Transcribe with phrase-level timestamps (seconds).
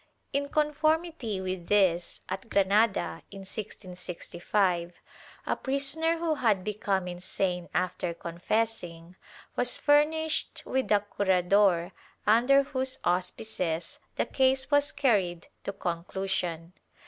[0.01, 0.03] ^
[0.33, 4.95] In conformity with this, at Granada, in 1665,
[5.45, 9.15] a prisoner who had become insane after confessing,
[9.55, 11.91] was furnished with a curador
[12.25, 16.73] under whose auspices the case was carried to conclusion.